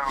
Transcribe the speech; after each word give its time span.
Da 0.00 0.06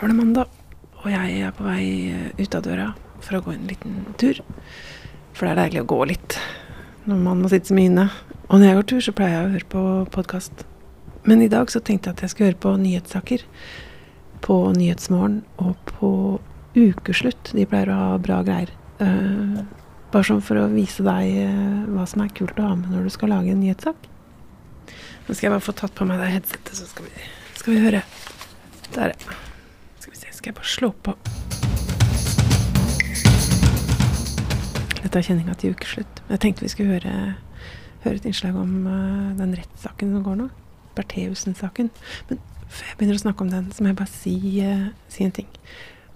var 0.00 0.08
det 0.08 0.16
mandag, 0.16 0.46
og 1.02 1.10
jeg 1.10 1.40
er 1.42 1.52
på 1.52 1.66
vei 1.66 2.08
eh, 2.08 2.32
ut 2.38 2.56
av 2.56 2.64
døra 2.64 2.94
for 3.20 3.36
å 3.36 3.42
gå 3.44 3.52
en 3.52 3.68
liten 3.68 4.08
tur. 4.16 4.40
For 5.36 5.44
det 5.44 5.52
er 5.52 5.60
deilig 5.60 5.84
å 5.84 5.90
gå 5.92 6.00
litt 6.08 6.38
når 7.04 7.20
man 7.20 7.44
må 7.44 7.52
sitte 7.52 7.68
så 7.68 7.76
mye 7.76 7.92
inne. 7.92 8.08
Og 8.48 8.56
når 8.56 8.66
jeg 8.70 8.80
går 8.80 8.88
tur, 8.94 9.04
så 9.04 9.16
pleier 9.20 9.36
jeg 9.36 9.44
å 9.44 9.54
høre 9.58 9.72
på 9.76 9.82
podkast. 10.16 10.64
Men 11.28 11.44
i 11.44 11.52
dag 11.52 11.68
så 11.68 11.84
tenkte 11.84 12.08
jeg 12.08 12.16
at 12.16 12.24
jeg 12.24 12.32
skulle 12.32 12.54
høre 12.54 12.64
på 12.64 12.76
nyhetssaker. 12.80 13.44
På 14.40 14.62
Nyhetsmorgen 14.72 15.42
og 15.60 15.76
på 15.98 16.38
Ukeslutt. 16.76 17.52
De 17.56 17.64
pleier 17.68 17.90
å 17.92 17.96
ha 17.96 18.20
bra 18.22 18.42
greier. 18.46 18.72
Uh, 19.00 19.62
bare 20.12 20.26
sånn 20.26 20.42
for 20.44 20.58
å 20.58 20.68
vise 20.72 21.04
deg 21.06 21.34
uh, 21.48 21.88
hva 21.94 22.06
som 22.08 22.24
er 22.24 22.32
kult 22.34 22.58
å 22.58 22.70
ha 22.70 22.76
med 22.78 22.92
når 22.92 23.08
du 23.08 23.14
skal 23.14 23.32
lage 23.32 23.52
en 23.52 23.60
nyhetssak. 23.62 24.08
Nå 25.28 25.34
skal 25.34 25.48
jeg 25.48 25.54
bare 25.54 25.64
få 25.64 25.74
tatt 25.76 25.94
på 25.96 26.06
meg 26.08 26.22
det 26.22 26.30
headsetet, 26.32 26.72
så 26.72 26.86
skal 26.88 27.04
vi, 27.04 27.26
skal 27.58 27.74
vi 27.74 27.82
høre. 27.84 28.00
Der, 28.94 29.12
ja. 29.12 29.34
Skal 30.00 30.14
vi 30.14 30.20
se, 30.20 30.32
skal 30.32 30.50
jeg 30.50 30.56
bare 30.56 30.70
slå 30.72 30.88
på 31.04 31.12
Dette 35.02 35.20
er 35.20 35.26
kjenninga 35.26 35.54
til 35.60 35.76
ukeslutt. 35.76 36.22
Jeg 36.28 36.40
tenkte 36.42 36.64
vi 36.64 36.70
skulle 36.72 36.96
høre, 36.96 37.12
høre 38.02 38.18
et 38.18 38.26
innslag 38.28 38.56
om 38.60 38.72
uh, 38.88 39.36
den 39.38 39.54
rettssaken 39.56 40.16
som 40.16 40.24
går 40.26 40.40
nå. 40.40 40.48
Bertheussen-saken. 40.98 41.92
Men 42.28 42.40
før 42.66 42.90
jeg 42.90 42.98
begynner 42.98 43.20
å 43.20 43.22
snakke 43.22 43.44
om 43.44 43.52
den, 43.52 43.70
så 43.72 43.84
må 43.84 43.92
jeg 43.92 44.00
bare 44.00 44.12
si, 44.12 44.34
si 45.12 45.24
en 45.24 45.36
ting. 45.38 45.48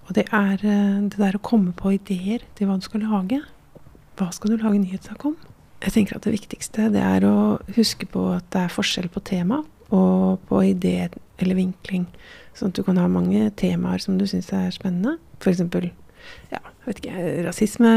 Og 0.07 0.15
det 0.17 0.27
er 0.35 0.59
eh, 0.59 1.01
det 1.07 1.19
der 1.19 1.37
å 1.37 1.43
komme 1.43 1.73
på 1.77 1.95
ideer 1.95 2.43
til 2.57 2.69
hva 2.69 2.77
du 2.79 2.85
skal 2.85 3.05
lage. 3.07 3.41
Hva 4.19 4.29
skal 4.35 4.53
du 4.53 4.61
lage 4.61 4.81
nyhetssak 4.81 5.25
om? 5.29 5.37
Jeg 5.83 5.95
tenker 5.95 6.17
at 6.17 6.25
det 6.25 6.35
viktigste 6.35 6.87
det 6.93 7.03
er 7.03 7.25
å 7.27 7.59
huske 7.75 8.07
på 8.09 8.29
at 8.37 8.45
det 8.55 8.65
er 8.65 8.73
forskjell 8.73 9.09
på 9.11 9.23
tema 9.27 9.63
og 9.93 10.43
på 10.47 10.61
idé 10.69 11.09
eller 11.41 11.57
vinkling. 11.57 12.05
Sånn 12.55 12.71
at 12.71 12.77
du 12.77 12.85
kan 12.85 12.99
ha 13.01 13.09
mange 13.11 13.49
temaer 13.59 14.01
som 14.03 14.17
du 14.19 14.25
syns 14.29 14.51
er 14.55 14.71
spennende. 14.75 15.17
F.eks. 15.41 15.63
Ja, 16.53 16.61
vet 16.85 17.01
ikke, 17.01 17.25
rasisme, 17.47 17.93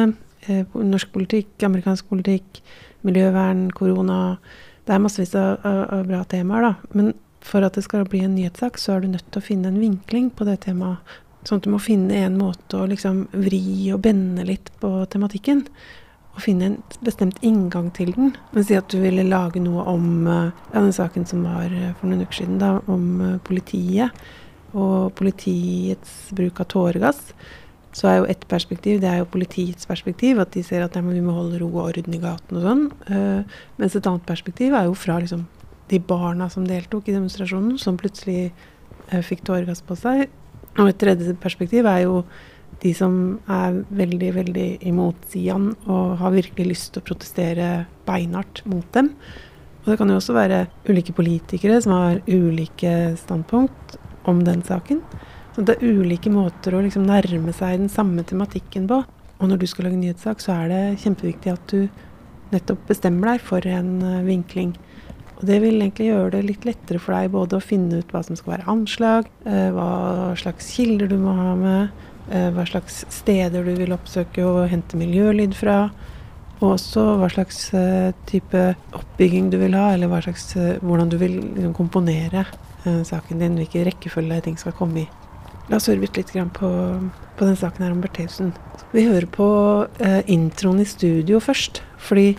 eh, 0.46 0.64
norsk 0.74 1.12
politikk, 1.14 1.52
amerikansk 1.68 2.08
politikk, 2.10 2.62
miljøvern, 3.06 3.68
korona. 3.76 4.38
Det 4.86 4.96
er 4.96 5.02
massevis 5.02 5.36
av, 5.38 5.60
av, 5.66 5.82
av 5.98 6.10
bra 6.10 6.24
temaer, 6.30 6.66
da. 6.66 6.96
Men 6.96 7.14
for 7.46 7.62
at 7.62 7.78
det 7.78 7.84
skal 7.86 8.06
bli 8.10 8.24
en 8.26 8.34
nyhetssak, 8.34 8.80
så 8.82 8.96
er 8.96 9.04
du 9.04 9.12
nødt 9.12 9.28
til 9.30 9.42
å 9.42 9.46
finne 9.46 9.70
en 9.70 9.80
vinkling 9.80 10.32
på 10.34 10.46
det 10.48 10.58
temaet. 10.66 10.98
Sånn 11.46 11.60
at 11.60 11.66
du 11.66 11.70
må 11.70 11.78
finne 11.82 12.24
en 12.26 12.38
måte 12.40 12.80
å 12.80 12.88
liksom 12.90 13.28
vri 13.30 13.92
og 13.94 14.02
bende 14.02 14.46
litt 14.48 14.72
på 14.82 14.90
tematikken. 15.12 15.62
Og 16.34 16.42
finne 16.42 16.72
en 16.72 16.80
bestemt 17.06 17.38
inngang 17.46 17.92
til 17.96 18.10
den. 18.16 18.32
Men 18.52 18.66
si 18.66 18.74
at 18.76 18.90
du 18.90 18.98
ville 19.00 19.24
lage 19.28 19.62
noe 19.62 19.84
om 19.88 20.26
eh, 20.26 20.50
ja, 20.72 20.80
den 20.80 20.92
saken 20.96 21.28
som 21.28 21.46
var 21.46 21.70
eh, 21.70 21.94
for 22.00 22.10
noen 22.10 22.26
uker 22.26 22.42
siden, 22.42 22.58
da, 22.60 22.74
om 22.90 23.06
eh, 23.22 23.38
politiet. 23.46 24.26
Og 24.76 25.14
politiets 25.16 26.34
bruk 26.36 26.58
av 26.60 26.68
tåregass. 26.74 27.22
Så 27.96 28.10
er 28.10 28.18
jo 28.18 28.28
ett 28.28 28.42
perspektiv, 28.50 28.98
det 29.00 29.08
er 29.08 29.22
jo 29.22 29.30
politiets 29.32 29.88
perspektiv, 29.88 30.42
at 30.42 30.50
de 30.52 30.60
ser 30.66 30.82
at 30.84 30.98
vi 30.98 31.22
må 31.24 31.32
holde 31.32 31.62
ro 31.62 31.70
og 31.70 31.86
orden 31.86 32.12
i 32.12 32.20
gaten 32.20 32.58
og 32.58 32.66
sånn. 32.66 32.82
Uh, 33.08 33.60
mens 33.80 33.96
et 33.96 34.04
annet 34.04 34.26
perspektiv 34.28 34.76
er 34.76 34.90
jo 34.90 34.98
fra 34.98 35.16
liksom 35.22 35.46
de 35.88 36.00
barna 36.04 36.50
som 36.52 36.66
deltok 36.68 37.08
i 37.08 37.14
demonstrasjonen, 37.14 37.78
som 37.80 37.96
plutselig 37.96 38.50
uh, 39.14 39.22
fikk 39.24 39.46
tåregass 39.48 39.80
på 39.86 39.96
seg. 39.96 40.26
Og 40.76 40.90
et 40.90 41.00
tredje 41.00 41.34
perspektiv 41.40 41.88
er 41.88 42.04
jo 42.04 42.20
de 42.82 42.92
som 42.96 43.38
er 43.48 43.80
veldig, 43.96 44.30
veldig 44.36 44.66
imot 44.90 45.28
Sian 45.30 45.70
og 45.86 46.16
har 46.20 46.34
virkelig 46.34 46.66
lyst 46.74 46.90
til 46.92 47.02
å 47.02 47.06
protestere 47.06 47.68
beinhardt 48.08 48.62
mot 48.68 48.86
dem. 48.96 49.12
Og 49.84 49.92
det 49.92 49.98
kan 50.00 50.10
jo 50.10 50.18
også 50.18 50.34
være 50.36 50.64
ulike 50.90 51.14
politikere 51.16 51.78
som 51.82 51.94
har 51.94 52.20
ulike 52.26 53.14
standpunkt 53.20 53.96
om 54.28 54.42
den 54.44 54.64
saken. 54.66 55.00
Så 55.54 55.64
det 55.64 55.78
er 55.78 56.00
ulike 56.02 56.28
måter 56.32 56.74
å 56.76 56.82
liksom 56.84 57.06
nærme 57.08 57.54
seg 57.56 57.78
den 57.80 57.92
samme 57.92 58.26
tematikken 58.26 58.88
på. 58.90 59.00
Og 59.36 59.48
når 59.48 59.62
du 59.62 59.66
skal 59.70 59.88
lage 59.88 60.00
nyhetssak, 60.00 60.42
så 60.42 60.56
er 60.56 60.72
det 60.72 60.82
kjempeviktig 61.04 61.52
at 61.52 61.72
du 61.72 61.86
nettopp 62.52 62.82
bestemmer 62.88 63.34
deg 63.34 63.44
for 63.44 63.64
en 63.68 63.90
eh, 64.02 64.24
vinkling. 64.26 64.74
Og 65.36 65.44
det 65.50 65.58
vil 65.60 65.76
egentlig 65.82 66.08
gjøre 66.08 66.32
det 66.32 66.42
litt 66.46 66.64
lettere 66.64 67.00
for 67.02 67.12
deg 67.16 67.32
både 67.34 67.58
å 67.58 67.64
finne 67.64 68.00
ut 68.00 68.12
hva 68.12 68.22
som 68.24 68.38
skal 68.38 68.54
være 68.54 68.68
anslag, 68.72 69.28
eh, 69.44 69.68
hva 69.74 70.32
slags 70.40 70.70
kilder 70.78 71.10
du 71.12 71.18
må 71.20 71.34
ha 71.36 71.50
med, 71.60 71.90
eh, 72.30 72.48
hva 72.56 72.64
slags 72.68 73.04
steder 73.12 73.64
du 73.64 73.74
vil 73.76 73.92
oppsøke 73.92 74.44
og 74.44 74.70
hente 74.72 74.96
miljølyd 74.96 75.54
fra, 75.54 75.90
og 76.56 76.78
også 76.78 77.04
hva 77.20 77.28
slags 77.28 77.74
eh, 77.76 78.14
type 78.24 78.62
oppbygging 78.96 79.50
du 79.52 79.58
vil 79.60 79.76
ha, 79.76 79.92
eller 79.92 80.08
slags, 80.24 80.54
hvordan 80.80 81.12
du 81.12 81.18
vil 81.20 81.36
liksom, 81.42 81.76
komponere 81.76 82.46
saken 82.86 83.40
din, 83.42 83.56
hvilken 83.58 83.82
rekkefølge 83.88 84.44
ting 84.44 84.56
skal 84.56 84.72
komme 84.78 85.00
i. 85.00 85.06
La 85.68 85.80
oss 85.80 85.88
høre 85.90 85.98
litt 86.04 86.30
på, 86.54 86.68
på 87.36 87.44
den 87.48 87.56
saken 87.58 87.82
her 87.82 87.90
om 87.90 88.00
Bertheussen. 88.00 88.52
Vi 88.92 89.02
hører 89.08 89.26
på 89.26 89.48
introen 90.30 90.78
i 90.78 90.86
studio 90.86 91.40
først, 91.42 91.82
fordi 91.98 92.36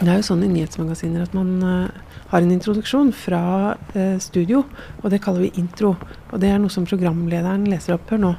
det 0.00 0.12
er 0.14 0.20
jo 0.22 0.28
sånn 0.30 0.44
i 0.46 0.48
nyhetsmagasiner 0.48 1.26
at 1.26 1.34
man 1.36 1.50
uh, 1.60 2.14
har 2.30 2.40
en 2.40 2.54
introduksjon 2.54 3.12
fra 3.12 3.42
uh, 3.76 4.16
studio, 4.22 4.64
og 5.02 5.10
det 5.12 5.20
kaller 5.24 5.44
vi 5.44 5.54
intro. 5.60 5.94
Og 6.30 6.40
det 6.40 6.52
er 6.52 6.62
noe 6.62 6.72
som 6.72 6.88
programlederen 6.88 7.68
leser 7.68 7.98
opp. 7.98 8.08
Hør 8.08 8.24
nå. 8.24 8.36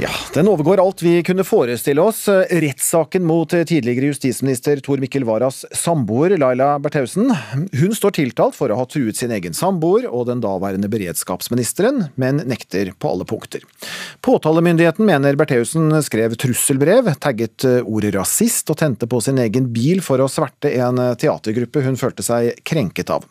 Ja, 0.00 0.10
den 0.34 0.46
overgår 0.48 0.78
alt 0.78 1.02
vi 1.02 1.22
kunne 1.26 1.42
forestille 1.42 1.98
oss. 1.98 2.28
Rettssaken 2.28 3.24
mot 3.26 3.50
tidligere 3.50 4.12
justisminister 4.12 4.78
Tor 4.78 5.02
Mikkel 5.02 5.24
Waras 5.26 5.64
samboer 5.74 6.36
Laila 6.38 6.76
Bertheussen. 6.78 7.32
Hun 7.80 7.96
står 7.96 8.14
tiltalt 8.20 8.54
for 8.54 8.70
å 8.70 8.76
ha 8.78 8.86
truet 8.86 9.18
sin 9.18 9.34
egen 9.34 9.58
samboer 9.58 10.06
og 10.06 10.28
den 10.30 10.38
daværende 10.44 10.86
beredskapsministeren, 10.92 12.12
men 12.14 12.38
nekter 12.46 12.92
på 12.94 13.10
alle 13.10 13.26
punkter. 13.26 13.66
Påtalemyndigheten 14.22 15.02
mener 15.08 15.34
Bertheussen 15.34 15.90
skrev 16.06 16.38
trusselbrev, 16.38 17.10
tagget 17.18 17.66
ordet 17.82 18.14
rasist 18.14 18.70
og 18.70 18.78
tente 18.78 19.10
på 19.10 19.18
sin 19.24 19.42
egen 19.42 19.72
bil 19.74 19.98
for 19.98 20.22
å 20.22 20.30
sverte 20.30 20.76
en 20.78 21.02
teatergruppe 21.18 21.82
hun 21.82 21.98
følte 21.98 22.22
seg 22.22 22.62
krenket 22.62 23.10
av. 23.18 23.26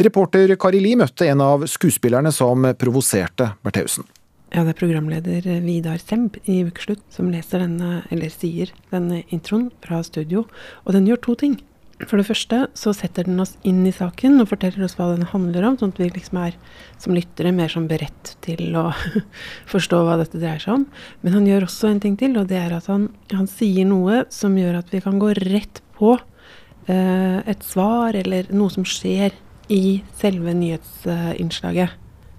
Reporter 0.00 0.56
Kari 0.56 0.80
Li 0.80 0.96
møtte 0.96 1.28
en 1.28 1.44
av 1.44 1.68
skuespillerne 1.68 2.32
som 2.32 2.64
provoserte 2.80 3.58
Bertheussen. 3.60 4.08
Ja, 4.48 4.62
det 4.64 4.72
er 4.72 4.78
programleder 4.78 5.46
Vidar 5.60 5.98
Semb 6.00 6.38
i 6.48 6.62
Ukeslutt 6.64 7.02
som 7.12 7.28
leser 7.28 7.60
denne, 7.60 8.02
eller 8.08 8.30
sier 8.32 8.70
denne 8.88 9.20
introen 9.34 9.66
fra 9.84 10.00
studio. 10.06 10.46
Og 10.86 10.94
den 10.96 11.08
gjør 11.08 11.20
to 11.26 11.34
ting. 11.42 11.58
For 12.06 12.16
det 12.16 12.28
første 12.28 12.60
så 12.78 12.94
setter 12.94 13.26
den 13.26 13.42
oss 13.42 13.56
inn 13.66 13.82
i 13.84 13.92
saken 13.92 14.38
og 14.40 14.48
forteller 14.52 14.86
oss 14.86 14.94
hva 14.96 15.10
den 15.10 15.26
handler 15.28 15.66
om, 15.66 15.76
sånn 15.76 15.92
at 15.92 16.00
vi 16.00 16.08
liksom 16.14 16.38
er 16.40 16.56
som 17.02 17.16
lyttere 17.16 17.52
mer 17.52 17.68
som 17.72 17.90
beredt 17.90 18.36
til 18.46 18.78
å 18.78 18.86
forstå 19.72 20.00
hva 20.06 20.16
dette 20.22 20.40
dreier 20.40 20.62
seg 20.62 20.78
om. 20.78 20.88
Men 21.26 21.36
han 21.36 21.50
gjør 21.50 21.68
også 21.68 21.90
en 21.90 22.00
ting 22.06 22.16
til, 22.16 22.38
og 22.40 22.48
det 22.48 22.60
er 22.62 22.78
at 22.78 22.88
han, 22.88 23.10
han 23.34 23.50
sier 23.50 23.84
noe 23.90 24.22
som 24.32 24.56
gjør 24.56 24.80
at 24.80 24.94
vi 24.94 25.02
kan 25.04 25.20
gå 25.20 25.34
rett 25.42 25.82
på 25.98 26.14
eh, 26.16 27.38
et 27.44 27.68
svar 27.68 28.16
eller 28.16 28.48
noe 28.54 28.72
som 28.72 28.86
skjer 28.88 29.36
i 29.68 30.00
selve 30.22 30.56
nyhetsinnslaget. 30.56 31.98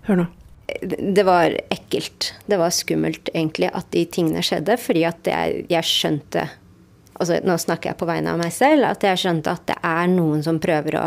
Hør 0.09 0.24
nå 0.24 0.30
det 0.81 1.25
var 1.28 1.56
ekkelt. 1.72 2.34
Det 2.50 2.59
var 2.59 2.74
skummelt, 2.74 3.31
egentlig, 3.34 3.69
at 3.74 3.90
de 3.96 4.06
tingene 4.12 4.44
skjedde. 4.46 4.78
Fordi 4.81 5.06
at 5.09 5.30
jeg, 5.30 5.66
jeg 5.72 5.90
skjønte 5.90 6.47
altså 7.19 7.35
Nå 7.44 7.57
snakker 7.59 7.91
jeg 7.91 8.00
på 8.00 8.07
vegne 8.07 8.31
av 8.31 8.40
meg 8.40 8.53
selv. 8.56 8.88
At 8.88 9.03
jeg 9.03 9.19
skjønte 9.19 9.52
at 9.52 9.66
det 9.68 9.75
er 9.84 10.06
noen 10.07 10.44
som 10.46 10.62
prøver 10.63 10.96
å 10.96 11.06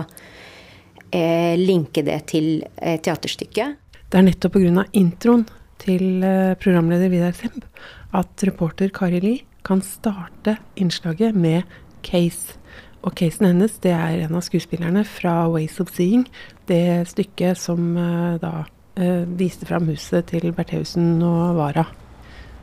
eh, 1.08 1.54
linke 1.56 2.04
det 2.04 2.18
til 2.34 2.50
eh, 2.76 2.98
teaterstykket. 3.00 3.78
Det 4.12 4.20
er 4.20 4.26
nettopp 4.26 4.58
pga. 4.58 4.84
introen 4.92 5.46
til 5.80 6.20
eh, 6.20 6.52
programleder 6.60 7.08
Vidar 7.08 7.32
Semb 7.36 7.64
at 8.12 8.44
reporter 8.44 8.92
Kari 8.92 9.22
Li 9.24 9.36
kan 9.64 9.80
starte 9.80 10.58
innslaget 10.76 11.32
med 11.38 11.64
case. 12.04 12.58
Og 13.02 13.16
casen 13.18 13.48
hennes 13.48 13.78
det 13.82 13.94
er 13.94 14.20
en 14.26 14.36
av 14.38 14.44
skuespillerne 14.46 15.02
fra 15.08 15.46
Ways 15.50 15.80
of 15.82 15.90
Seeing. 15.94 16.26
Det 16.68 17.08
stykket 17.10 17.58
som 17.58 17.96
eh, 17.96 18.38
da 18.42 18.66
eh, 18.96 19.24
viste 19.38 19.66
fram 19.68 19.88
huset 19.90 20.30
til 20.32 20.52
Bertheussen 20.56 21.22
og 21.24 21.56
Vara. 21.58 21.86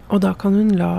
Og 0.09 0.21
da 0.23 0.33
kan 0.33 0.55
hun 0.57 0.71
la 0.77 0.93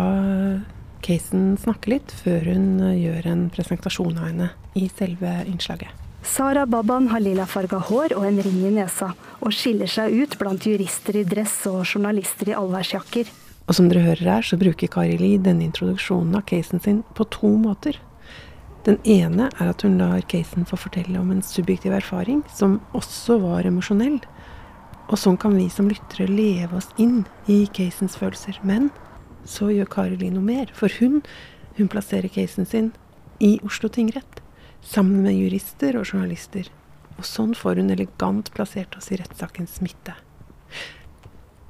casen 1.04 1.56
snakke 1.60 1.94
litt, 1.94 2.12
før 2.22 2.52
hun 2.52 2.68
eh, 2.84 3.00
gjør 3.06 3.30
en 3.32 3.48
presentasjon 3.52 4.18
av 4.18 4.30
henne 4.30 4.50
i 4.78 4.86
selve 4.92 5.40
innslaget. 5.46 5.90
Sara 6.20 6.66
Baban 6.68 7.08
har 7.08 7.22
lilafarga 7.24 7.78
hår 7.88 8.12
og 8.18 8.26
en 8.28 8.42
ring 8.44 8.58
i 8.68 8.74
nesa, 8.74 9.14
og 9.40 9.54
skiller 9.56 9.88
seg 9.88 10.12
ut 10.12 10.36
blant 10.38 10.66
jurister 10.68 11.16
i 11.16 11.24
dress 11.24 11.62
og 11.70 11.80
journalister 11.86 12.52
i 12.52 12.58
allværsjakker. 12.58 13.30
Og 13.70 13.76
som 13.76 13.88
dere 13.88 14.04
hører 14.04 14.28
her, 14.34 14.44
så 14.44 14.58
bruker 14.60 14.90
Kari 14.90 15.16
Lie 15.20 15.40
denne 15.40 15.64
introduksjonen 15.68 16.36
av 16.36 16.44
casen 16.50 16.82
sin 16.82 17.02
på 17.16 17.24
to 17.32 17.54
måter. 17.62 17.96
Den 18.84 18.96
ene 19.04 19.48
er 19.60 19.70
at 19.72 19.84
hun 19.84 19.98
lar 20.00 20.24
casen 20.28 20.66
få 20.68 20.78
fortelle 20.80 21.20
om 21.20 21.30
en 21.32 21.42
subjektiv 21.44 21.92
erfaring 21.96 22.40
som 22.56 22.78
også 22.96 23.38
var 23.42 23.68
emosjonell. 23.68 24.18
Og 25.10 25.18
sånn 25.18 25.38
kan 25.42 25.56
vi 25.58 25.66
som 25.72 25.88
lyttere 25.90 26.28
leve 26.30 26.78
oss 26.78 26.88
inn 27.02 27.24
i 27.50 27.64
casens 27.74 28.14
følelser. 28.18 28.60
Men 28.62 28.90
så 29.44 29.70
gjør 29.74 29.90
Kari 29.90 30.18
Li 30.20 30.30
noe 30.30 30.46
mer. 30.46 30.70
For 30.76 30.92
hun, 31.00 31.20
hun 31.78 31.90
plasserer 31.90 32.30
casen 32.30 32.68
sin 32.68 32.92
i 33.42 33.56
Oslo 33.66 33.90
tingrett. 33.90 34.38
Sammen 34.86 35.24
med 35.26 35.34
jurister 35.34 35.98
og 35.98 36.06
journalister. 36.06 36.70
Og 37.18 37.26
sånn 37.26 37.56
får 37.58 37.82
hun 37.82 37.90
elegant 37.92 38.52
plassert 38.54 38.94
oss 38.96 39.10
i 39.10 39.18
rettssakens 39.20 39.80
midte. 39.82 40.14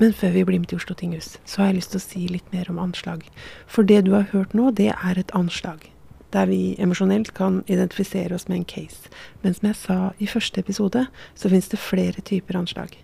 Men 0.00 0.14
før 0.16 0.36
vi 0.36 0.44
blir 0.48 0.60
med 0.60 0.70
til 0.70 0.80
Oslo 0.80 0.94
tinghus, 0.96 1.34
så 1.44 1.60
har 1.60 1.70
jeg 1.70 1.80
lyst 1.80 1.94
til 1.94 2.00
å 2.00 2.04
si 2.04 2.22
litt 2.28 2.52
mer 2.54 2.70
om 2.72 2.78
anslag. 2.80 3.26
For 3.68 3.84
det 3.84 4.04
du 4.06 4.14
har 4.14 4.30
hørt 4.30 4.54
nå, 4.56 4.70
det 4.76 4.92
er 4.94 5.20
et 5.20 5.34
anslag. 5.36 5.90
Der 6.32 6.46
vi 6.48 6.76
emosjonelt 6.80 7.34
kan 7.36 7.60
identifisere 7.66 8.36
oss 8.36 8.48
med 8.48 8.62
en 8.62 8.68
case. 8.68 9.10
Men 9.42 9.56
som 9.56 9.68
jeg 9.68 9.80
sa 9.80 10.00
i 10.16 10.28
første 10.30 10.62
episode, 10.62 11.08
så 11.34 11.52
finnes 11.52 11.68
det 11.72 11.82
flere 11.82 12.24
typer 12.24 12.60
anslag. 12.60 12.96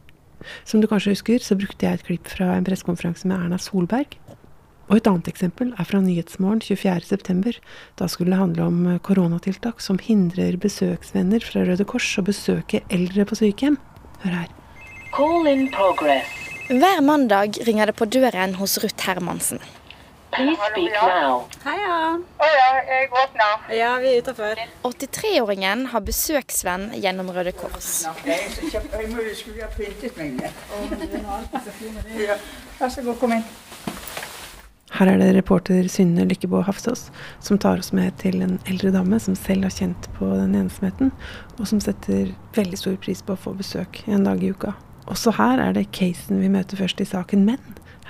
Som 0.64 0.82
du 0.82 0.88
kanskje 0.90 1.14
husker, 1.16 1.42
så 1.42 1.58
brukte 1.58 1.86
jeg 1.86 2.00
et 2.00 2.06
klipp 2.06 2.30
fra 2.30 2.52
en 2.56 2.66
pressekonferanse 2.66 3.28
med 3.28 3.38
Erna 3.38 3.58
Solberg. 3.60 4.18
Og 4.86 5.00
et 5.00 5.08
annet 5.10 5.28
eksempel 5.30 5.72
er 5.74 5.86
fra 5.88 5.98
Nyhetsmorgen 6.02 6.62
24.9. 6.62 7.56
Da 7.98 8.06
skulle 8.10 8.34
det 8.34 8.38
handle 8.38 8.68
om 8.68 8.82
koronatiltak 9.02 9.82
som 9.82 9.98
hindrer 9.98 10.58
besøksvenner 10.62 11.42
fra 11.42 11.64
Røde 11.66 11.86
Kors 11.88 12.06
å 12.20 12.26
besøke 12.26 12.84
eldre 12.94 13.26
på 13.26 13.38
sykehjem. 13.40 13.80
Hør 14.22 14.36
her. 14.42 14.52
Call 15.16 15.50
in 15.50 15.66
progress. 15.74 16.30
Hver 16.66 17.02
mandag 17.02 17.58
ringer 17.66 17.90
det 17.90 17.96
på 17.98 18.06
døren 18.10 18.56
hos 18.60 18.78
Ruth 18.82 19.06
Hermansen. 19.06 19.60
Please 20.34 20.58
speak 20.70 20.92
now. 20.92 21.46
Heia. 21.64 21.98
Å 22.18 22.48
ja, 22.50 22.70
jeg 22.88 23.12
åpner. 23.22 23.52
Ja, 23.76 23.90
vi 24.02 24.10
er 24.12 24.24
utafor. 24.24 24.58
83-åringen 24.84 25.86
har 25.92 26.02
besøksvenn 26.04 26.90
gjennom 27.00 27.30
Røde 27.32 27.54
Kors. 27.56 28.04
Jeg 28.26 28.50
skulle 29.38 29.62
ha 29.62 29.70
pyntet 29.72 30.18
meg 30.18 30.40
med. 30.40 30.50
Vær 32.80 32.92
så 32.92 33.06
god, 33.06 33.16
kom 33.22 33.36
inn. 33.38 33.46
Her 34.96 35.10
er 35.12 35.18
det 35.20 35.32
reporter 35.36 35.88
Synne 35.92 36.24
Lykkebå 36.24 36.62
Hafsås 36.64 37.10
som 37.44 37.58
tar 37.60 37.82
oss 37.82 37.90
med 37.92 38.14
til 38.22 38.40
en 38.40 38.54
eldre 38.70 38.92
dame 38.94 39.18
som 39.20 39.34
selv 39.36 39.66
har 39.66 39.74
kjent 39.74 40.08
på 40.16 40.28
den 40.38 40.54
ensomheten, 40.56 41.10
og 41.58 41.68
som 41.68 41.82
setter 41.84 42.30
veldig 42.56 42.78
stor 42.80 42.96
pris 43.02 43.20
på 43.20 43.34
å 43.34 43.42
få 43.42 43.52
besøk 43.58 44.00
en 44.08 44.24
dag 44.24 44.40
i 44.40 44.52
uka. 44.56 44.72
Også 45.06 45.34
her 45.36 45.60
er 45.62 45.76
det 45.76 45.90
casen 45.92 46.40
vi 46.40 46.48
møter 46.52 46.80
først 46.80 47.02
i 47.04 47.08
saken, 47.08 47.44
men 47.44 47.60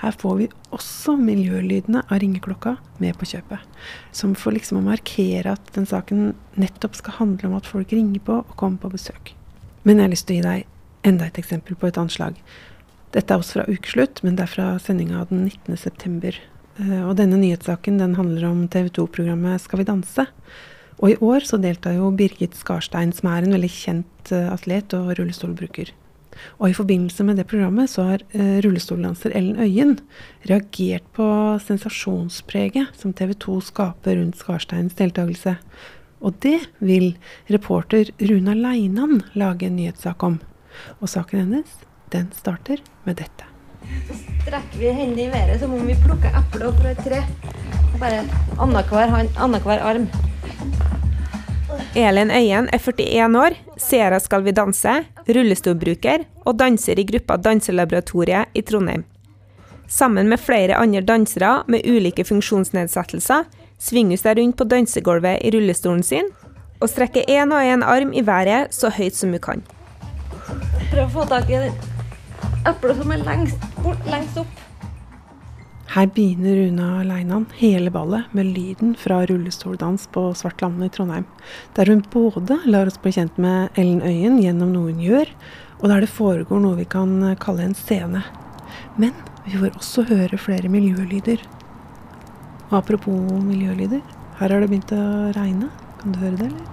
her 0.02 0.12
får 0.20 0.34
vi 0.37 0.46
også 0.76 1.14
miljølydene 1.16 2.02
av 2.04 2.20
ringeklokka 2.20 2.75
med 3.00 3.16
på 3.16 3.28
kjøpet. 3.31 3.62
Som 4.12 4.34
for 4.37 4.52
liksom 4.52 4.82
å 4.82 4.84
markere 4.84 5.54
at 5.56 5.72
den 5.76 5.88
saken 5.88 6.34
nettopp 6.60 6.98
skal 6.98 7.16
handle 7.20 7.48
om 7.48 7.56
at 7.56 7.69
folk 7.69 7.94
ringer 7.96 8.20
på 8.26 8.43
og 8.43 8.56
kommer 8.60 8.82
på 8.82 8.93
besøk. 8.93 9.32
Men 9.84 9.96
jeg 9.96 10.04
har 10.08 10.12
lyst 10.12 10.28
til 10.28 10.37
å 10.37 10.40
gi 10.40 10.46
deg 10.48 11.08
enda 11.08 11.28
et 11.28 11.40
eksempel 11.40 11.78
på 11.78 11.88
et 11.88 12.00
anslag. 12.00 12.37
Dette 13.14 13.32
er 13.32 13.40
også 13.40 13.60
fra 13.60 13.66
ukeslutt, 13.70 14.20
men 14.26 14.37
det 14.37 14.44
er 14.44 14.52
fra 14.52 14.69
sendinga 14.82 15.25
den 15.31 15.46
19. 15.46 15.78
september. 15.81 16.37
Eh, 16.76 17.02
Og 17.08 17.16
denne 17.16 17.38
nyhetssaken 17.40 17.98
den 18.02 18.16
handler 18.19 18.50
om 18.50 18.66
TV 18.69 18.90
2-programmet 18.90 19.62
Skal 19.62 19.81
vi 19.81 19.88
danse. 19.88 20.26
Og 20.98 21.12
i 21.12 21.16
år 21.20 21.44
så 21.44 21.60
deltar 21.60 21.96
jo 21.96 22.10
Birgit 22.16 22.56
Skarstein, 22.56 23.12
som 23.12 23.31
er 23.31 23.44
en 23.44 23.56
veldig 23.56 23.72
kjent 23.72 24.32
eh, 24.32 24.52
atlet 24.52 24.93
og 24.96 25.14
rullestolbruker. 25.16 25.93
Og 26.58 26.70
i 26.70 26.76
forbindelse 26.76 27.24
med 27.26 27.40
det 27.40 27.46
programmet 27.50 27.90
så 27.92 28.06
har 28.10 28.24
eh, 28.36 28.58
rullestoldanser 28.64 29.34
Ellen 29.36 29.60
Øyen 29.60 29.96
reagert 30.48 31.06
på 31.16 31.26
sensasjonspreget 31.64 32.94
som 32.98 33.14
TV 33.16 33.34
2 33.46 33.60
skaper 33.70 34.20
rundt 34.20 34.38
Skarsteins 34.40 34.96
deltakelse. 34.98 35.56
Og 36.20 36.38
det 36.42 36.58
vil 36.80 37.12
reporter 37.52 38.10
Runa 38.20 38.54
Leinan 38.56 39.20
lage 39.34 39.68
en 39.68 39.76
nyhetssak 39.76 40.22
om. 40.26 40.40
Og 41.00 41.08
saken 41.12 41.44
hennes, 41.44 41.76
den 42.12 42.30
starter 42.36 42.80
med 43.04 43.20
dette. 43.20 43.48
Så 44.08 44.16
strekker 44.18 44.80
vi 44.80 44.92
hendene 44.94 45.28
i 45.28 45.32
været 45.32 45.60
som 45.60 45.74
om 45.74 45.86
vi 45.86 45.96
plukker 46.02 46.34
epler 46.40 46.72
fra 46.80 46.94
et 46.94 47.04
tre. 47.06 47.22
Bare 48.00 48.24
annenhver 48.58 49.80
arm. 49.80 50.08
Elin 51.96 52.31
Øyen 52.31 52.69
er 52.73 52.78
41 52.78 53.38
år, 53.40 53.56
Sera 53.76 54.19
Skal 54.20 54.44
vi 54.44 54.52
danse, 54.52 54.93
rullestolbruker 55.28 56.25
og 56.44 56.58
danser 56.58 56.99
i 56.99 57.05
gruppa 57.08 57.37
Danselaboratoriet 57.37 58.52
i 58.55 58.62
Trondheim. 58.62 59.05
Sammen 59.88 60.28
med 60.28 60.38
flere 60.38 60.76
andre 60.76 61.00
dansere 61.00 61.62
med 61.69 61.87
ulike 61.87 62.25
funksjonsnedsettelser 62.25 63.46
svinger 63.78 64.17
hun 64.17 64.23
seg 64.23 64.38
rundt 64.38 64.58
på 64.58 64.67
dansegulvet 64.67 65.44
i 65.44 65.52
rullestolen 65.55 66.02
sin 66.02 66.31
og 66.81 66.90
strekker 66.90 67.28
én 67.31 67.55
og 67.55 67.62
én 67.62 67.84
arm 67.84 68.12
i 68.12 68.26
været 68.26 68.75
så 68.75 68.90
høyt 68.90 69.17
som 69.17 69.31
hun 69.31 69.43
kan. 69.43 69.62
Prøv 70.90 71.05
å 71.06 71.12
få 71.14 71.29
tak 71.31 71.50
i 71.50 71.61
det 71.64 71.72
eplet 72.67 72.99
som 72.99 73.12
er 73.14 73.22
lengst 73.25 73.69
bort, 73.82 74.02
lengst 74.11 74.43
opp. 74.43 74.65
Her 75.96 76.10
begynner 76.12 76.56
Runa 76.56 77.02
Leinan 77.08 77.46
hele 77.56 77.88
ballet 77.90 78.25
med 78.37 78.50
lyden 78.52 78.90
fra 79.00 79.22
rullestoldans 79.26 80.02
på 80.12 80.26
Svartlandet 80.37 80.90
i 80.90 80.93
Trondheim. 80.93 81.25
Der 81.72 81.88
hun 81.88 82.02
både 82.12 82.58
lar 82.69 82.90
oss 82.90 82.98
bli 83.00 83.14
kjent 83.16 83.38
med 83.40 83.78
Ellen 83.81 84.02
Øyen 84.04 84.37
gjennom 84.43 84.75
noe 84.75 84.90
hun 84.90 85.00
gjør, 85.00 85.32
og 85.81 85.88
der 85.88 86.04
det 86.04 86.10
foregår 86.12 86.60
noe 86.60 86.76
vi 86.82 86.84
kan 86.84 87.16
kalle 87.40 87.64
en 87.64 87.72
scene. 87.81 88.20
Men 89.00 89.16
vi 89.46 89.56
får 89.56 89.81
også 89.81 90.04
høre 90.12 90.37
flere 90.37 90.69
miljølyder. 90.69 91.40
Og 92.69 92.78
apropos 92.82 93.40
miljølyder, 93.48 94.04
her 94.37 94.52
har 94.52 94.60
det 94.60 94.69
begynt 94.75 94.93
å 94.93 95.02
regne. 95.32 95.72
Kan 96.02 96.12
du 96.12 96.20
høre 96.26 96.37
det, 96.43 96.52
eller? 96.52 96.70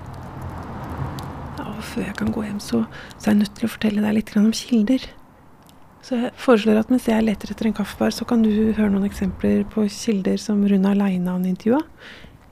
Ja, 1.61 1.71
og 1.71 1.83
før 1.93 2.09
jeg 2.09 2.19
kan 2.19 2.35
gå 2.35 2.43
hjem, 2.49 2.59
så, 2.59 2.83
så 3.15 3.29
er 3.29 3.37
jeg 3.37 3.45
nødt 3.45 3.55
til 3.55 3.71
å 3.71 3.75
fortelle 3.79 4.03
deg 4.03 4.19
litt 4.19 4.39
om 4.43 4.51
kilder. 4.51 5.13
Så 6.03 6.17
jeg 6.19 6.33
foreslår 6.35 6.81
at 6.81 6.89
mens 6.91 7.05
jeg 7.07 7.23
leter 7.23 7.53
etter 7.53 7.69
en 7.69 7.75
kaffebar, 7.77 8.11
så 8.11 8.27
kan 8.27 8.43
du 8.43 8.51
høre 8.51 8.91
noen 8.91 9.07
eksempler 9.07 9.63
på 9.71 9.85
kilder 9.87 10.35
som 10.41 10.59
Runa 10.67 10.91
Leinan 10.99 11.45
intervjua. 11.47 11.79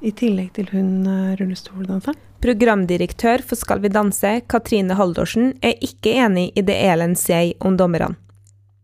I 0.01 0.13
tillegg 0.18 0.53
til 0.56 0.69
hun 0.71 1.03
eh, 1.06 1.33
rullestoldanseren. 1.38 2.18
Programdirektør 2.42 3.44
for 3.45 3.59
Skal 3.59 3.83
vi 3.83 3.92
danse, 3.94 4.31
Katrine 4.50 4.95
Haldorsen, 4.98 5.51
er 5.62 5.75
ikke 5.83 6.15
enig 6.24 6.48
i 6.57 6.63
det 6.65 6.77
Elen 6.88 7.13
sier 7.19 7.51
om 7.59 7.75
dommerne. 7.77 8.15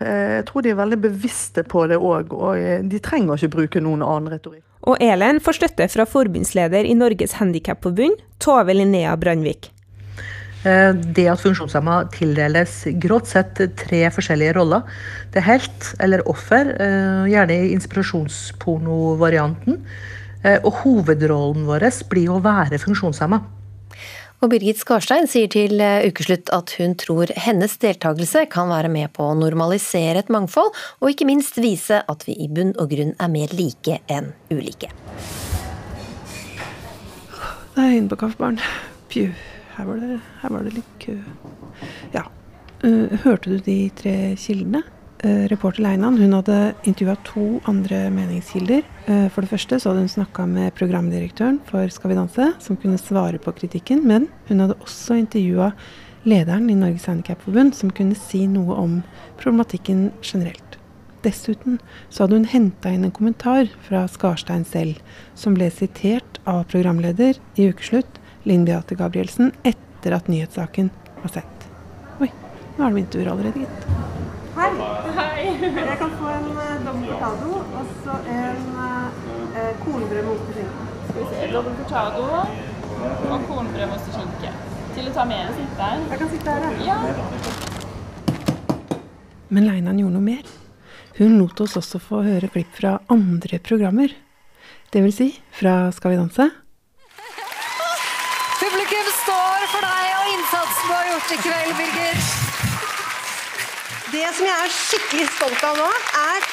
Eh, 0.03 0.35
Jeg 0.37 0.45
tror 0.51 0.61
de 0.61 0.75
er 0.75 0.81
veldig 0.83 0.99
bevisste 1.07 1.63
på 1.63 1.87
det 1.89 1.97
òg, 1.97 2.35
og 2.35 2.59
eh, 2.59 2.83
de 2.83 2.99
trenger 2.99 3.39
ikke 3.39 3.55
bruke 3.55 3.81
noen 3.81 4.03
annen 4.05 4.35
retorikk. 4.35 4.65
Og 4.87 5.01
Elen 5.01 5.39
får 5.41 5.57
støtte 5.57 5.87
fra 5.89 6.05
forbundsleder 6.05 6.85
i 6.85 6.93
Norges 6.93 7.39
Handikapforbund, 7.39 8.19
Tove 8.43 8.75
Linnea 8.75 9.15
Brandvik. 9.17 9.71
Eh, 10.67 10.93
Det 10.93 11.27
at 11.31 11.39
funksjonshemma 11.41 12.01
tildeles 12.11 12.83
grovt 12.99 13.27
sett 13.31 13.55
tre 13.79 14.01
forskjellige 14.11 14.53
roller. 14.57 14.81
Det 15.31 15.39
er 15.41 15.51
helt 15.51 15.95
eller 16.03 16.27
offer, 16.27 16.65
eh, 16.75 17.25
gjerne 17.31 17.53
i 17.53 17.73
inspirasjonspornovarianten. 17.75 19.73
Eh, 20.43 20.59
Og 20.63 20.73
hovedrollen 20.83 21.65
vår 21.65 21.91
blir 22.09 22.29
å 22.29 22.41
være 22.41 22.77
funksjonshemma. 22.77 23.41
Og 24.39 24.49
Birgit 24.51 24.77
Skarstein 24.77 25.25
sier 25.27 25.47
til 25.49 25.79
Ukeslutt 25.79 26.49
at 26.53 26.69
hun 26.77 26.93
tror 26.93 27.25
hennes 27.35 27.77
deltakelse 27.77 28.45
kan 28.47 28.69
være 28.69 28.87
med 28.87 29.11
på 29.13 29.23
å 29.23 29.35
normalisere 29.35 30.17
et 30.17 30.29
mangfold, 30.29 30.71
og 31.01 31.09
ikke 31.09 31.25
minst 31.25 31.55
vise 31.55 32.03
at 32.07 32.23
vi 32.27 32.33
i 32.33 32.47
bunn 32.47 32.75
og 32.77 32.89
grunn 32.91 33.15
er 33.19 33.27
mer 33.29 33.47
like 33.51 33.99
enn 34.07 34.33
ulike. 34.51 34.89
Da 37.73 37.81
er 37.81 37.91
inne 37.97 38.09
på 38.09 38.15
kaffebaren. 38.15 38.59
Pju, 39.09 39.33
her 39.77 39.85
var 39.85 40.01
det, 40.01 40.19
her 40.41 40.53
var 40.53 40.65
det 40.65 40.75
litt 40.79 40.93
kø. 41.01 41.17
Ja. 42.15 42.25
Eh, 42.85 43.17
hørte 43.23 43.51
du 43.51 43.59
de 43.61 43.79
tre 43.97 44.15
kildene? 44.37 44.83
Eh, 45.25 45.47
reporter 45.49 45.81
Leinan 45.81 46.17
hun 46.17 46.33
hadde 46.33 46.57
intervjua 46.85 47.15
to 47.25 47.45
andre 47.69 48.03
meningskilder. 48.13 48.83
Eh, 49.09 49.27
for 49.33 49.41
det 49.41 49.49
første 49.49 49.79
så 49.79 49.91
hadde 49.91 50.05
hun 50.05 50.13
snakka 50.13 50.45
med 50.49 50.75
programdirektøren 50.77 51.59
for 51.69 51.89
Skal 51.89 52.11
vi 52.11 52.19
danse, 52.19 52.51
som 52.59 52.77
kunne 52.77 53.01
svare 53.01 53.39
på 53.41 53.53
kritikken. 53.53 54.05
Men 54.05 54.27
hun 54.49 54.59
hadde 54.59 54.77
også 54.81 55.17
intervjua 55.17 55.71
lederen 56.23 56.69
i 56.69 56.75
Norges 56.75 57.05
Handikapforbund, 57.05 57.73
som 57.73 57.89
kunne 57.89 58.15
si 58.15 58.45
noe 58.47 58.75
om 58.75 59.01
problematikken 59.37 60.11
generelt. 60.21 60.77
Dessuten 61.25 61.79
så 62.09 62.23
hadde 62.23 62.37
hun 62.37 62.51
henta 62.51 62.91
inn 62.93 63.07
en 63.07 63.11
kommentar 63.11 63.71
fra 63.87 64.05
Skarstein 64.07 64.65
selv, 64.65 65.01
som 65.35 65.57
ble 65.57 65.71
sitert 65.73 66.37
av 66.45 66.67
programleder 66.69 67.39
i 67.57 67.69
Ukeslutt, 67.71 68.19
Linn 68.43 68.65
Beate 68.65 68.95
Gabrielsen, 68.95 69.51
etter 69.63 70.11
at 70.17 70.27
nyhetssaken 70.27 70.89
var 71.21 71.31
sendt. 71.33 71.65
Oi, 72.21 72.29
nå 72.77 72.83
er 72.83 72.87
det 72.87 72.95
min 72.95 73.09
tur 73.13 73.27
allerede, 73.31 73.65
gitt. 73.65 73.77
Hei. 74.57 74.71
Hei. 75.17 75.41
Jeg 75.61 75.97
kan 75.99 76.11
få 76.17 76.29
en 76.33 76.47
uh, 76.57 76.61
dobbel 76.85 77.09
cortado 77.11 77.49
og 77.61 77.89
så 78.03 78.15
en 78.33 78.63
uh, 78.73 79.11
kornbrød 79.83 80.23
med 80.23 80.31
ost 80.33 80.47
og 80.47 80.53
skinke. 80.57 80.85
Skal 81.07 81.19
vi 81.19 81.27
se, 81.29 81.37
dobbel 81.53 81.73
cortado 81.81 82.23
og 82.27 83.39
kornbrød 83.49 83.83
med 83.83 83.95
ost 83.97 84.09
og 84.09 84.13
skinke. 84.17 84.53
Til 84.95 85.09
å 85.09 85.13
ta 85.13 85.23
med 85.29 85.43
og 85.45 85.53
sitte 85.59 85.89
her. 85.89 85.97
Jeg 86.11 86.21
kan 86.23 86.31
sitte 86.33 86.49
her, 86.55 86.63
ja. 86.87 86.97
Men 89.53 89.69
Leinan 89.69 89.99
gjorde 90.01 90.17
noe 90.17 90.25
mer. 90.25 90.45
Hun 91.17 91.37
lot 91.39 91.61
oss 91.65 91.77
også 91.79 92.01
få 92.01 92.23
høre 92.25 92.49
klipp 92.53 92.73
fra 92.77 92.97
andre 93.13 93.61
programmer. 93.61 94.09
Det 94.93 95.03
vil 95.05 95.13
si 95.13 95.29
fra 95.53 95.91
Skal 95.93 96.15
vi 96.15 96.19
danse, 96.19 96.49
Publikum 98.57 99.09
står 99.13 99.65
for 99.71 99.85
deg 99.85 100.13
og 100.17 100.29
innsatsen 100.33 100.89
du 100.89 100.93
har 100.95 101.09
gjort 101.27 101.39
i 101.39 101.49
kveld, 101.49 101.75
Birger. 101.77 102.19
Det 104.11 104.27
som 104.35 104.45
jeg 104.47 104.63
er 104.63 104.71
skikkelig 104.71 105.27
stolt 105.35 105.63
av 105.67 105.75
nå, 105.81 105.87
er 106.15 106.45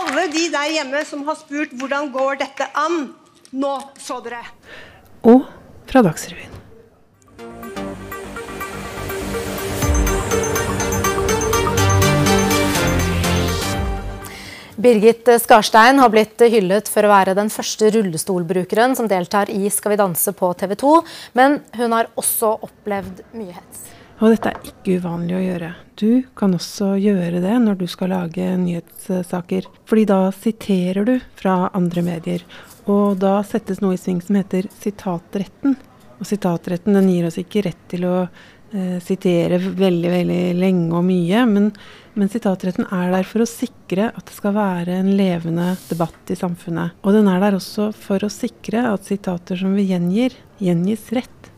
alle 0.00 0.26
de 0.32 0.48
der 0.50 0.72
hjemme 0.74 1.04
som 1.06 1.22
har 1.28 1.38
spurt 1.38 1.74
hvordan 1.78 2.10
går 2.10 2.40
dette 2.42 2.66
an. 2.74 3.14
Nå 3.54 3.72
så 4.02 4.18
dere. 4.24 4.42
Og 5.22 5.46
fra 5.86 6.02
Dagsrevyen. 6.02 6.54
Birgit 14.76 15.28
Skarstein 15.40 15.98
har 16.02 16.10
blitt 16.12 16.42
hyllet 16.52 16.90
for 16.90 17.06
å 17.06 17.10
være 17.14 17.34
den 17.38 17.48
første 17.50 17.88
rullestolbrukeren 17.94 18.98
som 18.98 19.08
deltar 19.08 19.50
i 19.50 19.70
Skal 19.72 19.94
vi 19.94 20.02
danse 20.02 20.34
på 20.36 20.52
TV 20.58 20.76
2, 20.82 20.94
men 21.38 21.60
hun 21.78 21.96
har 21.96 22.10
også 22.18 22.58
opplevd 22.66 23.24
mye 23.38 23.54
hets. 23.54 23.95
Og 24.16 24.32
dette 24.32 24.48
er 24.48 24.68
ikke 24.70 24.96
uvanlig 25.02 25.34
å 25.36 25.42
gjøre. 25.42 25.72
Du 26.00 26.10
kan 26.38 26.54
også 26.56 26.94
gjøre 26.96 27.42
det 27.44 27.56
når 27.60 27.76
du 27.82 27.86
skal 27.90 28.14
lage 28.14 28.48
nyhetssaker. 28.62 29.68
Fordi 29.88 30.04
da 30.08 30.20
siterer 30.32 31.04
du 31.04 31.14
fra 31.36 31.66
andre 31.76 32.04
medier. 32.06 32.44
Og 32.88 33.18
da 33.20 33.40
settes 33.44 33.82
noe 33.82 33.96
i 33.96 34.00
sving 34.00 34.22
som 34.24 34.38
heter 34.38 34.70
sitatretten. 34.72 35.76
Og 36.16 36.28
sitatretten 36.28 36.96
den 36.96 37.10
gir 37.12 37.28
oss 37.28 37.36
ikke 37.42 37.66
rett 37.66 37.82
til 37.90 38.06
å 38.08 38.14
eh, 38.24 38.96
sitere 39.04 39.58
veldig, 39.60 40.12
veldig 40.14 40.40
lenge 40.56 40.96
og 40.96 41.04
mye, 41.04 41.42
men, 41.50 41.66
men 42.16 42.30
sitatretten 42.32 42.88
er 42.88 43.12
der 43.12 43.28
for 43.28 43.44
å 43.44 43.48
sikre 43.50 44.08
at 44.14 44.24
det 44.24 44.36
skal 44.38 44.56
være 44.56 44.96
en 44.96 45.12
levende 45.18 45.74
debatt 45.90 46.32
i 46.32 46.38
samfunnet. 46.40 46.96
Og 47.04 47.18
den 47.18 47.28
er 47.28 47.42
der 47.44 47.58
også 47.58 47.90
for 47.92 48.24
å 48.24 48.32
sikre 48.32 48.86
at 48.94 49.04
sitater 49.04 49.60
som 49.60 49.76
vi 49.76 49.90
gjengir, 49.90 50.38
gjengis 50.62 51.10
rett. 51.12 51.52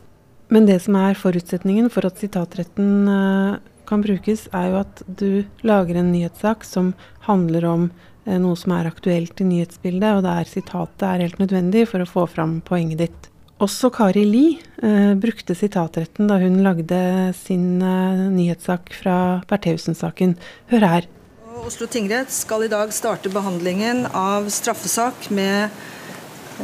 Men 0.49 0.69
det 0.69 0.81
som 0.85 0.97
er 0.97 1.19
forutsetningen 1.19 1.90
for 1.93 2.09
at 2.09 2.21
sitatretten 2.21 3.09
uh, 3.09 3.59
kan 3.88 4.05
brukes, 4.05 4.47
er 4.57 4.71
jo 4.73 4.78
at 4.81 5.02
du 5.07 5.31
lager 5.67 6.00
en 6.00 6.12
nyhetssak 6.12 6.64
som 6.64 6.95
handler 7.26 7.67
om 7.69 7.88
uh, 7.90 8.37
noe 8.40 8.57
som 8.57 8.73
er 8.76 8.88
aktuelt 8.88 9.40
i 9.45 9.49
nyhetsbildet, 9.49 10.09
og 10.17 10.25
der 10.25 10.49
sitatet 10.49 11.05
er 11.11 11.26
helt 11.26 11.43
nødvendig 11.43 11.85
for 11.90 12.05
å 12.05 12.09
få 12.09 12.25
fram 12.33 12.61
poenget 12.64 13.05
ditt. 13.05 13.28
Også 13.61 13.90
Kari 13.93 14.25
Li 14.25 14.47
uh, 14.85 15.12
brukte 15.21 15.57
sitatretten 15.59 16.31
da 16.31 16.40
hun 16.40 16.62
lagde 16.64 17.02
sin 17.37 17.76
nyhetssak 17.83 18.95
fra 18.97 19.19
Bertheussen-saken. 19.50 20.37
Hør 20.73 20.90
her. 20.95 21.12
Oslo 21.59 21.88
tingrett 21.90 22.31
skal 22.33 22.64
i 22.64 22.73
dag 22.73 22.93
starte 22.95 23.28
behandlingen 23.35 24.07
av 24.17 24.47
straffesak 24.55 25.26
med 25.35 25.75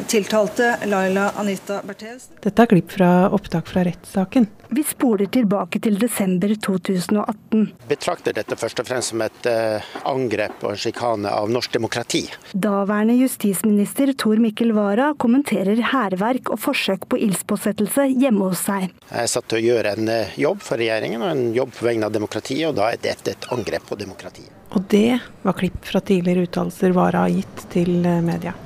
tiltalte 0.09 0.77
Laila 0.87 1.31
Anita 1.37 1.81
Bertheussen. 1.87 2.37
Dette 2.43 2.63
er 2.63 2.71
klipp 2.71 2.93
fra 2.95 3.11
opptak 3.35 3.69
fra 3.71 3.85
rettssaken. 3.87 4.47
Vi 4.75 4.83
spoler 4.85 5.29
tilbake 5.31 5.79
til 5.85 5.99
desember 6.01 6.51
2018. 6.67 7.69
Betrakter 7.89 8.35
dette 8.35 8.57
først 8.59 8.81
og 8.83 8.89
fremst 8.89 9.13
som 9.13 9.23
et 9.23 9.47
uh, 9.47 9.93
angrep 10.11 10.65
og 10.65 10.73
en 10.73 10.81
sjikane 10.81 11.31
av 11.31 11.53
norsk 11.53 11.77
demokrati. 11.77 12.25
Daværende 12.53 13.15
justisminister 13.21 14.11
Tor 14.19 14.43
Mikkel 14.43 14.75
Wara 14.75 15.13
kommenterer 15.21 15.79
hærverk 15.93 16.51
og 16.51 16.63
forsøk 16.65 17.07
på 17.13 17.21
ildspåsettelse 17.29 18.09
hjemme 18.11 18.51
hos 18.51 18.65
seg. 18.67 18.91
Jeg 19.13 19.29
er 19.29 19.31
satt 19.31 19.47
til 19.53 19.61
å 19.61 19.65
gjøre 19.69 19.95
en 19.95 20.11
uh, 20.11 20.37
jobb 20.41 20.65
for 20.65 20.81
regjeringen 20.83 21.23
og 21.23 21.31
en 21.31 21.47
jobb 21.55 21.75
på 21.79 21.89
vegne 21.93 22.11
av 22.11 22.19
demokratiet, 22.19 22.67
og 22.73 22.79
da 22.81 22.91
er 22.91 23.03
dette 23.05 23.37
et 23.37 23.51
angrep 23.55 23.87
på 23.91 24.01
demokratiet. 24.01 24.51
Og 24.75 24.89
det 24.91 25.21
var 25.45 25.55
klipp 25.55 25.85
fra 25.87 26.03
tidligere 26.03 26.49
uttalelser 26.49 26.97
Wara 26.97 27.29
har 27.29 27.35
gitt 27.37 27.69
til 27.77 28.01
uh, 28.03 28.19
media. 28.25 28.57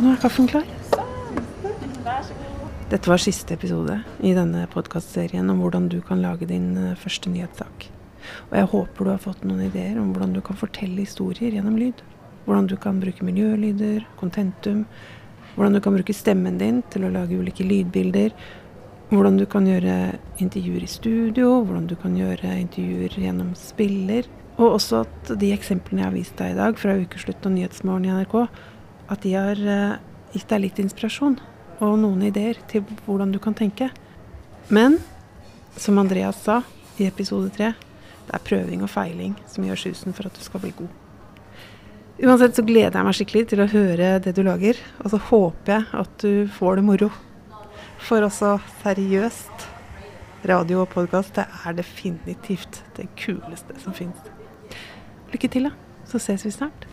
Og 0.00 0.06
nå 0.06 0.14
er 0.14 0.20
kaffen 0.22 0.46
klar. 0.48 0.64
Dette 2.88 3.10
var 3.10 3.20
siste 3.20 3.52
episode 3.52 3.98
i 4.24 4.30
denne 4.32 4.62
podkastserien 4.72 5.52
om 5.52 5.58
hvordan 5.60 5.90
du 5.92 5.98
kan 6.00 6.22
lage 6.24 6.48
din 6.48 6.70
eh, 6.80 6.94
første 6.96 7.28
nyhetssak. 7.28 7.84
Og 8.48 8.54
jeg 8.56 8.70
håper 8.72 9.04
du 9.04 9.10
har 9.12 9.20
fått 9.20 9.44
noen 9.44 9.66
ideer 9.66 9.98
om 10.00 10.14
hvordan 10.14 10.32
du 10.32 10.40
kan 10.46 10.56
fortelle 10.56 11.04
historier 11.04 11.52
gjennom 11.52 11.76
lyd. 11.76 12.00
Hvordan 12.46 12.70
du 12.72 12.78
kan 12.80 13.02
bruke 13.02 13.28
miljølyder, 13.28 14.08
kontentum. 14.16 14.86
Hvordan 15.58 15.76
du 15.76 15.82
kan 15.84 16.00
bruke 16.00 16.16
stemmen 16.16 16.56
din 16.56 16.80
til 16.88 17.04
å 17.04 17.12
lage 17.12 17.36
ulike 17.36 17.68
lydbilder. 17.68 18.32
Hvordan 19.12 19.36
du 19.36 19.44
kan 19.52 19.68
gjøre 19.68 20.00
intervjuer 20.40 20.88
i 20.88 20.92
studio, 20.96 21.58
hvordan 21.60 21.92
du 21.92 21.98
kan 22.00 22.16
gjøre 22.16 22.56
intervjuer 22.56 23.20
gjennom 23.20 23.52
spiller. 23.68 24.32
Og 24.56 24.80
også 24.80 25.04
at 25.04 25.36
de 25.44 25.52
eksemplene 25.52 26.06
jeg 26.06 26.08
har 26.08 26.16
vist 26.22 26.40
deg 26.40 26.56
i 26.56 26.60
dag 26.64 26.80
fra 26.80 26.96
Ukeslutt 26.96 27.44
og 27.44 27.58
Nyhetsmorgen 27.58 28.08
i 28.08 28.16
NRK, 28.16 28.46
at 29.10 29.22
de 29.26 29.34
har 29.34 29.60
uh, 29.60 29.98
gitt 30.34 30.48
deg 30.50 30.64
litt 30.64 30.80
inspirasjon 30.82 31.38
og 31.80 31.96
noen 32.00 32.22
ideer 32.28 32.58
til 32.70 32.84
hvordan 33.06 33.32
du 33.34 33.40
kan 33.42 33.56
tenke. 33.56 33.90
Men 34.70 34.98
som 35.80 35.98
Andreas 35.98 36.42
sa 36.44 36.60
i 37.00 37.08
episode 37.08 37.50
tre, 37.56 37.72
det 38.26 38.36
er 38.36 38.44
prøving 38.46 38.84
og 38.84 38.92
feiling 38.92 39.34
som 39.50 39.64
gjør 39.66 39.80
susen 39.88 40.14
for 40.14 40.28
at 40.28 40.36
du 40.36 40.44
skal 40.44 40.62
bli 40.62 40.74
god. 40.76 40.90
Uansett 42.20 42.58
så 42.58 42.64
gleder 42.66 42.98
jeg 42.98 43.06
meg 43.06 43.16
skikkelig 43.16 43.46
til 43.48 43.62
å 43.64 43.70
høre 43.72 44.12
det 44.20 44.34
du 44.36 44.42
lager, 44.44 44.76
og 45.00 45.14
så 45.14 45.20
håper 45.30 45.72
jeg 45.72 45.86
at 46.02 46.16
du 46.20 46.50
får 46.52 46.76
det 46.76 46.84
moro. 46.84 47.08
For 48.04 48.26
også 48.26 48.58
seriøst, 48.82 49.66
radio 50.50 50.82
og 50.84 50.92
podkast, 50.92 51.40
det 51.40 51.46
er 51.64 51.80
definitivt 51.80 52.82
det 53.00 53.08
kuleste 53.16 53.76
som 53.80 53.96
finnes. 53.96 54.20
Lykke 55.32 55.48
til, 55.48 55.70
da. 55.70 55.76
Så 56.10 56.20
ses 56.20 56.44
vi 56.44 56.52
snart. 56.52 56.89